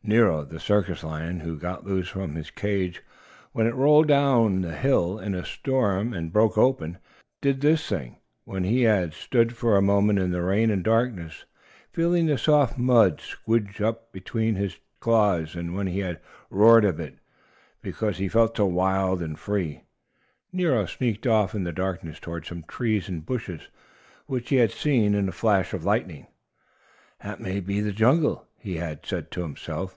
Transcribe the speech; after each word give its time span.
Nero, 0.00 0.44
the 0.44 0.60
circus 0.60 1.04
lion, 1.04 1.40
who 1.40 1.58
got 1.58 1.84
loose 1.84 2.08
from 2.08 2.34
his 2.36 2.50
cage 2.52 3.02
when 3.52 3.66
it 3.66 3.74
rolled 3.74 4.06
downhill 4.08 5.18
in 5.18 5.32
the 5.32 5.44
storm 5.44 6.14
and 6.14 6.32
broke 6.32 6.56
open, 6.56 6.98
did 7.42 7.60
this 7.60 7.86
thing. 7.86 8.16
When 8.44 8.62
he 8.64 8.82
had 8.82 9.12
stood 9.12 9.54
for 9.54 9.76
a 9.76 9.82
moment 9.82 10.18
in 10.20 10.30
the 10.30 10.40
rain 10.40 10.70
and 10.70 10.82
darkness, 10.84 11.44
feeling 11.92 12.24
the 12.26 12.38
soft 12.38 12.78
mud 12.78 13.18
squdge 13.20 13.82
up 13.82 14.10
between 14.12 14.54
his 14.54 14.78
claws, 15.00 15.54
and 15.56 15.74
when 15.74 15.88
he 15.88 15.98
had 15.98 16.20
roared 16.48 16.84
a 16.86 16.92
bit, 16.92 17.18
because 17.82 18.16
he 18.18 18.28
felt 18.28 18.56
so 18.56 18.66
wild 18.66 19.20
and 19.20 19.38
free, 19.38 19.82
Nero 20.52 20.86
sneaked 20.86 21.26
off 21.26 21.54
in 21.56 21.64
the 21.64 21.72
darkness 21.72 22.18
toward 22.20 22.46
some 22.46 22.62
trees 22.62 23.08
and 23.10 23.26
bushes, 23.26 23.62
which 24.26 24.48
he 24.48 24.56
had 24.56 24.70
seen 24.70 25.14
in 25.14 25.28
a 25.28 25.32
flash 25.32 25.74
of 25.74 25.84
lightning. 25.84 26.28
"That 27.22 27.40
may 27.40 27.58
be 27.60 27.80
the 27.80 27.92
jungle," 27.92 28.46
he 28.60 28.76
had 28.76 29.04
said 29.06 29.30
to 29.32 29.40
himself. 29.42 29.96